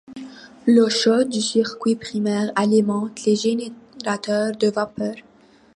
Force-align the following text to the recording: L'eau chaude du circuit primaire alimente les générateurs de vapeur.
L'eau 0.65 0.89
chaude 0.89 1.29
du 1.29 1.39
circuit 1.41 1.95
primaire 1.95 2.51
alimente 2.55 3.23
les 3.25 3.35
générateurs 3.35 4.51
de 4.57 4.67
vapeur. 4.67 5.13